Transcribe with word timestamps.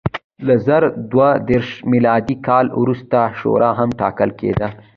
له 0.47 0.55
زر 0.65 0.83
دوه 1.11 1.29
دېرش 1.49 1.69
میلادي 1.91 2.35
کال 2.47 2.65
وروسته 2.81 3.17
شورا 3.39 3.69
هم 3.79 3.89
ټاکل 3.99 4.29
کېده. 4.39 4.67